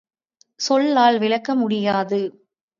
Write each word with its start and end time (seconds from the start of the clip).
சொல்லால் 0.59 1.19
விளக்க 1.19 1.55
முடியாது. 1.55 2.21